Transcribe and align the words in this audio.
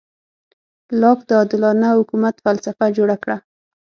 لاک 1.01 1.19
د 1.27 1.31
عادلانه 1.39 1.87
حکومت 1.97 2.35
فلسفه 2.45 2.85
جوړه 2.97 3.15
کړه. 3.23 3.37